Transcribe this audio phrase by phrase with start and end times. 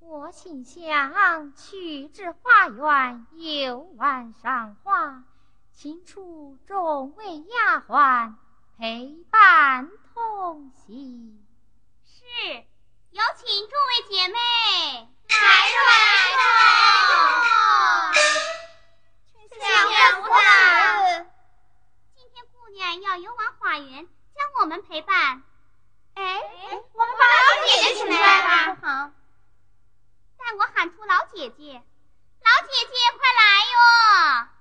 [0.00, 5.22] 我心想去至花园游玩赏花
[5.72, 8.34] 请出众位丫鬟
[8.76, 11.46] 陪伴同行
[12.04, 12.24] 是
[13.10, 14.34] 有请诸位姐妹
[15.28, 15.36] 来
[15.70, 15.94] 出来
[16.36, 16.54] 来
[22.52, 25.44] 姑娘要游玩花园将我们陪伴。
[26.14, 26.40] 哎
[28.06, 29.12] 你来吧好。
[30.38, 31.82] 但我喊出老姐姐。
[32.42, 33.42] 老姐姐快来
[33.72, 33.76] 哟。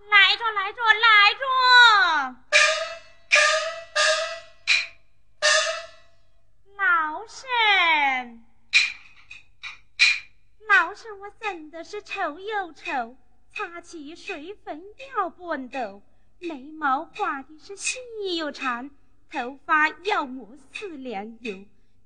[0.09, 1.46] 来着来着来着。
[6.77, 8.45] 老婶。
[10.68, 13.15] 老是我真的是丑又丑
[13.54, 14.83] 擦起水粉
[15.15, 16.01] 要不抖
[16.39, 18.00] 眉毛画的是细
[18.36, 18.89] 又长
[19.30, 21.65] 头发要抹四两油。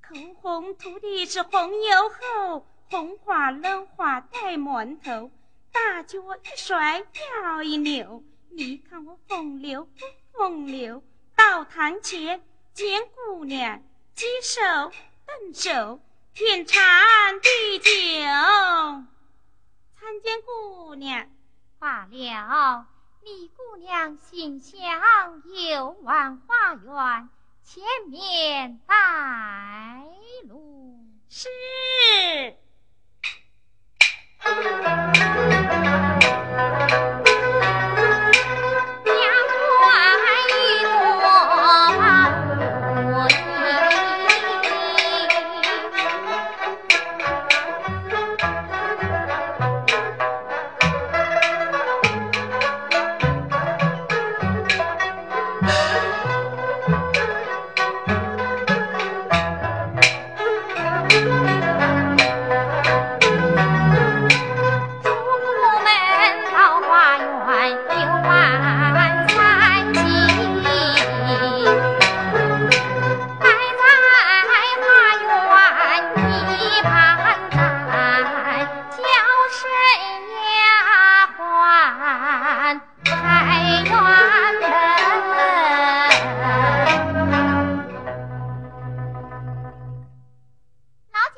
[0.09, 5.29] 红红土地是红油后红花搂花带馒头
[5.73, 6.99] 大脚一甩
[7.43, 9.91] 腰一扭你看我风流不
[10.31, 11.03] 风流
[11.35, 12.41] 到堂前
[12.73, 13.83] 见姑娘
[14.15, 14.61] 举手
[15.53, 15.99] 手
[16.33, 16.79] 天长
[17.41, 17.89] 地久
[19.99, 21.29] 参见姑娘
[21.79, 22.87] 罢了
[23.25, 24.79] 你姑娘心想
[25.67, 27.29] 有万花园
[27.63, 28.95] 前面大
[31.37, 31.47] 是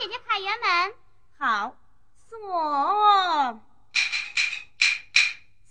[0.10, 0.96] 你开院门，
[1.38, 1.76] 好
[2.28, 3.60] 锁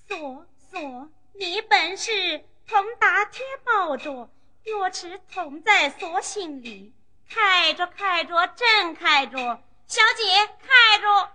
[0.06, 4.30] 锁锁，你本是铜打铁包着，
[4.64, 6.94] 钥匙同在锁心里，
[7.28, 11.32] 开着开着正开着，小姐开着。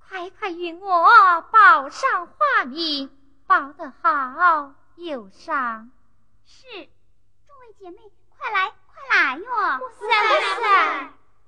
[0.07, 3.09] 快快与我报上花名，
[3.45, 5.91] 报得好有赏。
[6.45, 7.97] 是，诸位姐妹，
[8.37, 8.75] 快来快
[9.11, 9.45] 来哟！
[9.99, 10.05] 是
[10.55, 10.61] 是。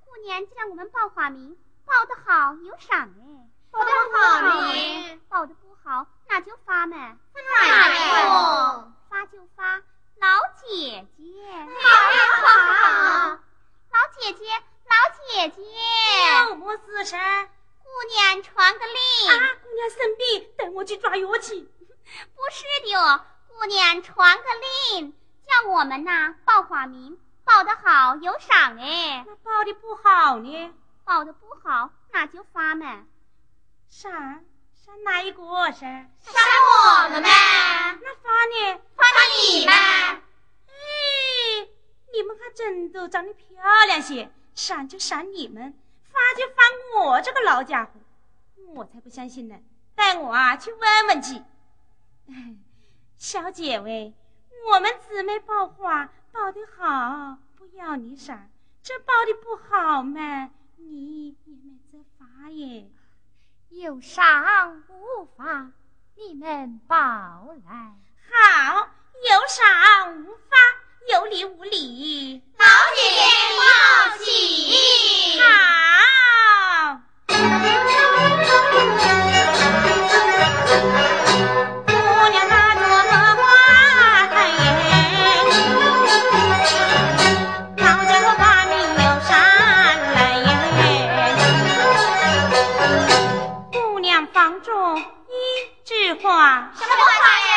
[0.06, 3.50] 姑娘既让我们报花名，报得好有赏哎。
[3.72, 4.42] 报得好
[4.72, 7.18] 名，报得不好那就罚嘛。
[7.34, 7.40] 罚
[7.90, 9.82] 哟，罚就罚
[10.18, 10.28] 老
[10.64, 11.24] 姐姐。
[11.82, 13.40] 好呀好。
[13.92, 15.62] 老姐姐，老姐姐，
[16.50, 17.50] 有么事噻？
[17.84, 18.96] 姑娘传个令。
[19.30, 19.34] 啊，
[19.64, 21.62] 姑娘生病，带我去抓药去。
[21.62, 24.44] 不是的，姑娘传个
[24.96, 25.14] 令，
[25.46, 29.26] 叫我们呐报花名，报得好有赏哎。
[29.28, 30.74] 那报的不好呢？
[31.04, 33.06] 报的不好那就罚嘛。
[35.04, 35.80] 哪一个噻？
[36.20, 36.36] 删
[37.04, 37.30] 我们呗。
[38.02, 38.82] 那罚呢？
[38.96, 39.06] 罚
[39.36, 39.72] 你呗。
[40.68, 41.68] 哎，
[42.14, 43.48] 你们还真都长得漂
[43.88, 45.74] 亮些，闪就闪你们，
[46.12, 46.62] 发就发
[47.00, 47.92] 我这个老家伙，
[48.74, 49.56] 我才不相信呢！
[49.96, 51.42] 带我啊去问问去。
[53.18, 54.14] 小姐喂，
[54.72, 58.50] 我们姊妹报花报的好，不要你赏；
[58.82, 62.90] 这报的不好嘛，你也没这罚耶。
[63.72, 65.72] 有赏无罚，
[66.16, 66.96] 你们报
[67.66, 67.96] 来。
[68.30, 68.90] 好，
[69.30, 70.58] 有赏无罚，
[71.10, 72.44] 有礼无礼。
[72.58, 73.22] 老姐姐
[73.58, 75.40] 报喜。
[75.40, 75.81] 好。
[95.32, 97.02] 一句话，什么话
[97.48, 97.51] 呀？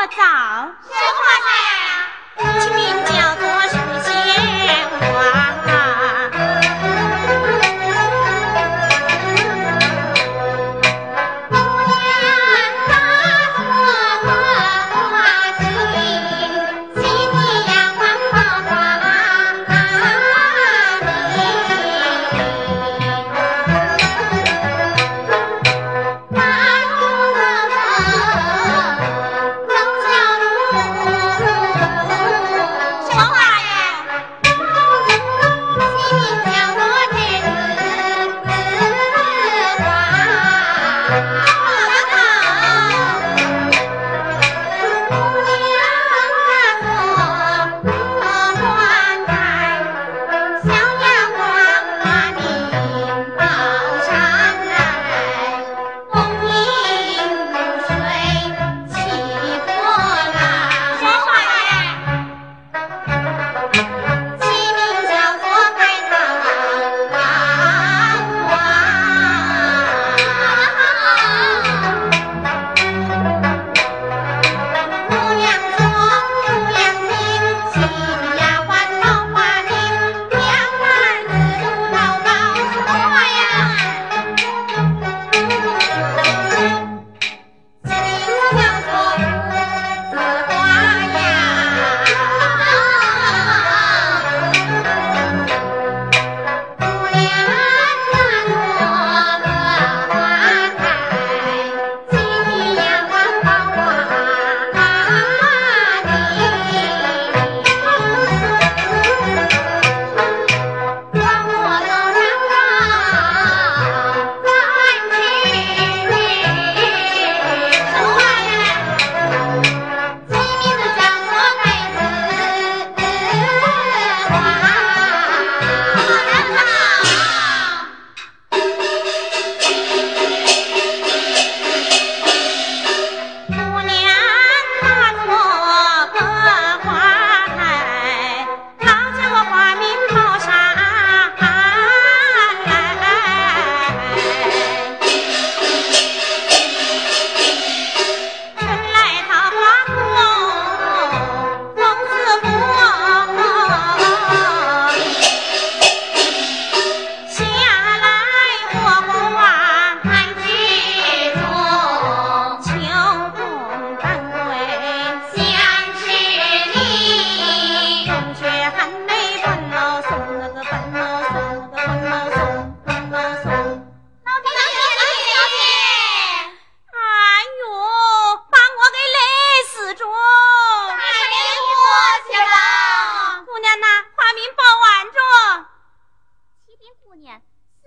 [0.00, 0.72] 么早？
[0.88, 0.98] 闲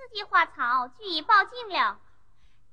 [0.04, 2.00] 年，四季花草俱已报尽了。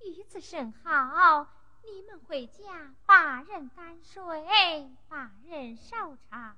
[0.00, 1.46] 鱼子甚好，
[1.84, 6.56] 你们回家把人担水，把人烧茶。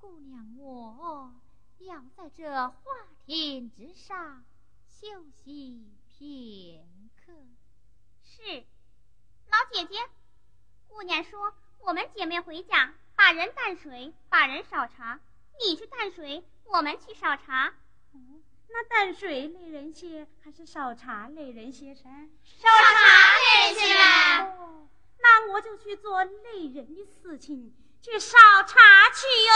[0.00, 1.32] 姑娘我
[1.78, 2.76] 要在这花
[3.26, 4.44] 亭之上
[4.88, 5.06] 休
[5.44, 6.84] 息片
[7.24, 7.32] 刻。
[8.24, 8.64] 是，
[9.50, 9.96] 老姐姐，
[10.88, 15.20] 姑娘说我们姐妹回家把人担水，把人烧茶。
[15.60, 17.72] 你去担水，我们去烧茶。
[18.70, 22.28] 那淡水累人些，还是烧茶累人些噻？
[22.44, 23.94] 烧茶累人些
[24.58, 24.88] 哦，
[25.20, 28.78] 那我就去做累人的事情，去烧茶
[29.14, 29.52] 去哟。